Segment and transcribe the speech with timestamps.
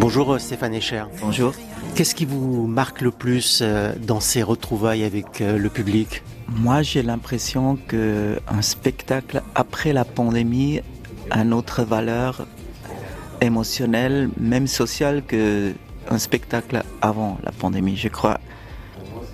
[0.00, 1.02] Bonjour euh, Stéphane Echer.
[1.20, 1.52] Bonjour.
[1.96, 6.22] Qu'est-ce qui vous marque le plus euh, dans ces retrouvailles avec euh, le public?
[6.46, 10.82] Moi, j'ai l'impression que un spectacle après la pandémie
[11.30, 12.46] a une autre valeur
[13.40, 15.72] émotionnelle, même sociale que
[16.08, 17.96] un spectacle avant la pandémie.
[17.96, 18.38] Je crois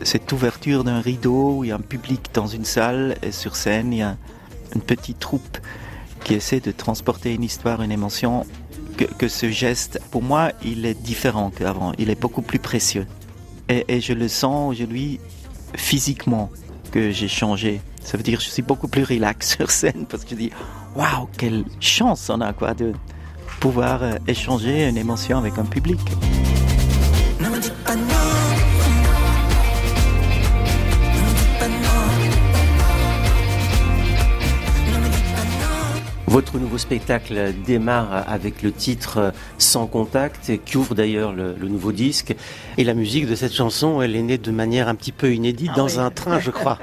[0.02, 3.54] cette ouverture d'un rideau où il y a un public dans une salle et sur
[3.54, 4.16] scène, il y a
[4.74, 5.58] une petite troupe
[6.24, 8.46] qui essaie de transporter une histoire, une émotion,
[8.96, 11.92] que, ce geste, pour moi, il est différent qu'avant.
[11.98, 13.06] Il est beaucoup plus précieux.
[13.68, 15.20] Et, je le sens aujourd'hui
[15.74, 16.50] physiquement
[16.92, 17.80] que j'ai changé.
[18.02, 20.50] Ça veut dire que je suis beaucoup plus relax sur scène parce que je dis
[20.94, 22.92] waouh, quelle chance on a quoi de
[23.60, 26.00] pouvoir euh, échanger une émotion avec un public.
[36.34, 42.34] Votre nouveau spectacle démarre avec le titre Sans contact, qui ouvre d'ailleurs le, nouveau disque.
[42.76, 45.70] Et la musique de cette chanson, elle est née de manière un petit peu inédite
[45.74, 46.80] ah dans un train, je crois.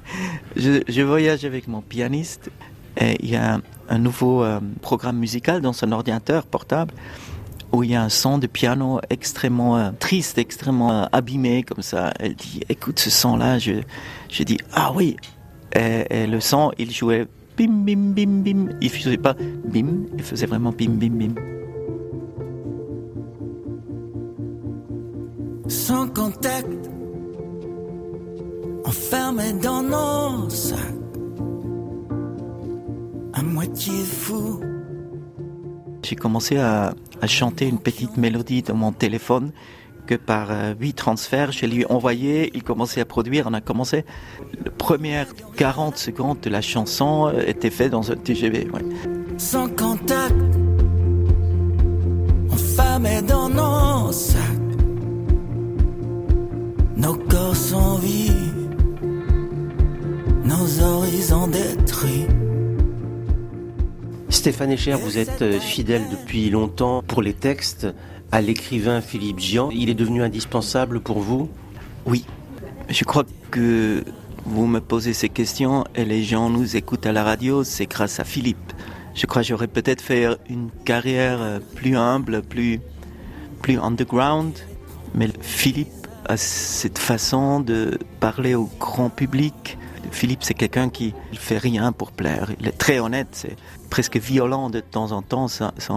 [0.56, 2.50] je, voyage avec mon pianiste
[2.98, 6.94] et il y a un, nouveau euh, programme musical dans son ordinateur portable
[7.72, 11.82] où il y a un son de piano extrêmement euh, triste, extrêmement euh, abîmé comme
[11.82, 12.14] ça.
[12.18, 13.58] Elle dit, écoute ce son-là.
[13.58, 13.82] Je,
[14.30, 15.18] je dis, ah oui.
[15.74, 18.76] et le son, il jouait bim, bim, bim, bim.
[18.80, 21.34] Il faisait pas bim, il faisait vraiment bim, bim, bim.
[25.68, 26.68] Sans contact,
[28.84, 30.78] enfermé dans nos sacs,
[33.32, 34.60] à moitié fou.
[36.02, 39.50] J'ai commencé à, à chanter une petite mélodie dans mon téléphone
[40.06, 43.60] que par euh, huit transferts, je lui ai envoyé, il commençait à produire, on a
[43.60, 44.04] commencé.
[44.64, 48.68] Les premières 40 secondes de la chanson euh, étaient faites dans un TGV.
[49.36, 50.34] Sans contact,
[52.50, 54.40] on dans nos sacs.
[56.96, 58.76] Nos corps sont vides,
[60.44, 62.26] nos horizons détruits.
[64.36, 67.86] Stéphane Echer, vous êtes euh, fidèle depuis longtemps pour les textes
[68.30, 69.70] à l'écrivain Philippe Gian.
[69.72, 71.48] Il est devenu indispensable pour vous?
[72.04, 72.26] Oui.
[72.90, 74.04] Je crois que
[74.44, 78.20] vous me posez ces questions et les gens nous écoutent à la radio, c'est grâce
[78.20, 78.74] à Philippe.
[79.14, 82.78] Je crois que j'aurais peut-être fait une carrière euh, plus humble, plus,
[83.62, 84.52] plus underground,
[85.14, 85.88] mais Philippe
[86.28, 89.78] a cette façon de parler au grand public.
[90.10, 92.50] Philippe, c'est quelqu'un qui ne fait rien pour plaire.
[92.60, 93.56] Il est très honnête, c'est
[93.90, 95.94] presque violent de temps en temps, ça, ça.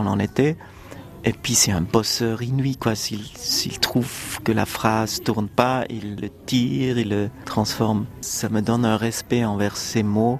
[1.25, 2.95] Et puis c'est un bosseur inouï, quoi.
[2.95, 8.05] S'il trouve que la phrase tourne pas, il le tire, il le transforme.
[8.21, 10.39] Ça me donne un respect envers ces mots.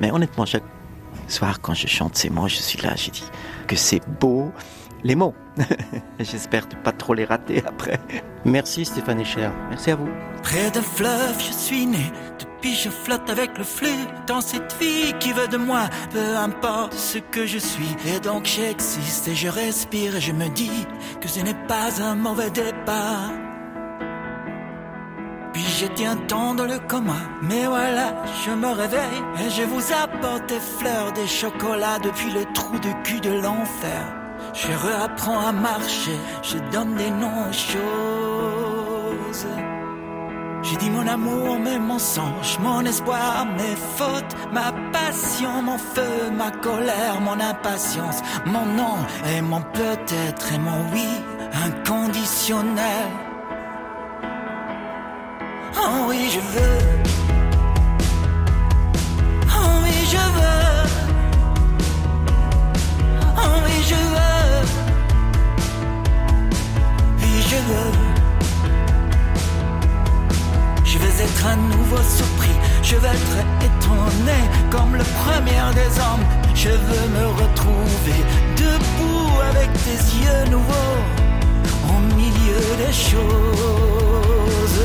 [0.00, 0.64] Mais honnêtement, chaque
[1.28, 3.24] soir, quand je chante ces mots, je suis là, je dis
[3.68, 4.50] que c'est beau,
[5.04, 5.34] les mots.
[6.18, 8.00] J'espère ne pas trop les rater après.
[8.44, 9.50] Merci Stéphane Echer.
[9.68, 10.08] Merci à vous.
[10.42, 12.12] Près fleuve, je suis né.
[12.58, 15.88] Depuis, je flotte avec le flux dans cette vie qui veut de moi.
[16.10, 17.94] Peu importe ce que je suis.
[18.04, 20.84] Et donc, j'existe et je respire et je me dis
[21.20, 23.30] que ce n'est pas un mauvais départ.
[25.52, 29.92] Puis j'étais un temps dans le coma, mais voilà, je me réveille et je vous
[29.92, 34.02] apporte des fleurs, des chocolats depuis le trou de cul de l'enfer.
[34.52, 39.46] Je réapprends à marcher, je donne des noms aux choses.
[40.62, 46.50] J'ai dit mon amour, mes mensonges, mon espoir, mes fautes, ma passion, mon feu, ma
[46.50, 48.96] colère, mon impatience, mon non
[49.32, 51.08] et mon peut-être et mon oui
[51.64, 53.08] inconditionnel.
[55.76, 56.97] Oh oui, je veux.
[71.76, 73.38] Nouveau surpris, je vais être
[73.68, 74.38] étonné
[74.70, 76.26] comme le premier des hommes.
[76.54, 78.18] Je veux me retrouver
[78.56, 80.98] debout avec tes yeux nouveaux
[81.92, 84.80] au milieu des choses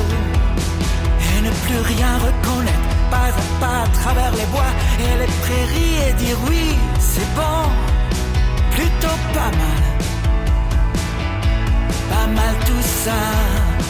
[1.28, 6.10] et ne plus rien reconnaître, pas à pas à travers les bois et les prairies
[6.10, 7.62] et dire oui, c'est bon,
[8.72, 9.84] plutôt pas mal,
[12.10, 13.83] pas mal tout ça.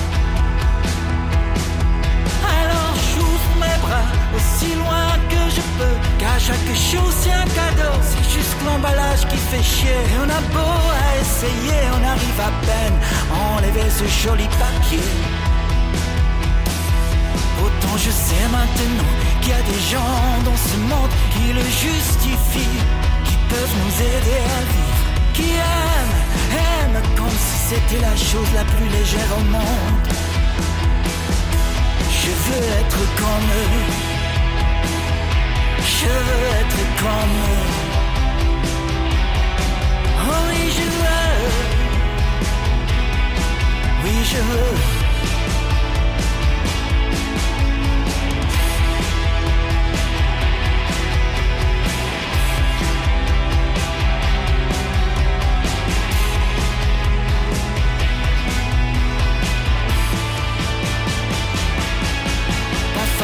[6.46, 10.00] Chaque chose c'est un cadeau, c'est juste l'emballage qui fait chier.
[10.12, 10.76] Et on a beau
[11.06, 12.98] à essayer, on arrive à peine
[13.32, 15.08] à enlever ce joli papier.
[17.64, 22.82] Autant je sais maintenant qu'il y a des gens dans ce monde qui le justifient,
[23.26, 26.20] qui peuvent nous aider à vivre, qui aiment,
[26.68, 30.08] aiment comme ça c'était la chose la plus légère au monde.
[32.22, 34.13] Je veux être comme eux.
[36.00, 37.36] Je veux être comme
[40.54, 41.36] oui, je veux.
[44.04, 44.94] Oui, je veux.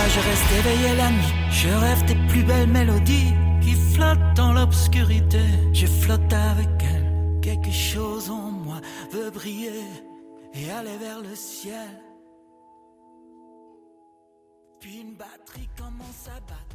[0.09, 1.38] je reste éveillé la nuit.
[1.61, 5.43] Je rêve des plus belles mélodies qui flottent dans l'obscurité.
[5.73, 7.41] Je flotte avec elle.
[7.41, 8.79] Quelque chose en moi
[9.11, 9.83] veut briller
[10.53, 12.01] et aller vers le ciel.
[14.79, 16.69] Puis une batterie commence à battre.